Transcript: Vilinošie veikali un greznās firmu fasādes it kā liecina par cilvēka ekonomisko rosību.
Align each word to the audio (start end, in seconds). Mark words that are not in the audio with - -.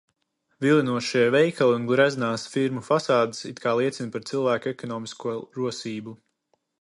Vilinošie 0.63 1.25
veikali 1.35 1.75
un 1.79 1.83
greznās 1.91 2.45
firmu 2.53 2.81
fasādes 2.87 3.41
it 3.51 3.61
kā 3.67 3.73
liecina 3.81 4.11
par 4.17 4.25
cilvēka 4.31 4.73
ekonomisko 4.75 5.35
rosību. 5.61 6.15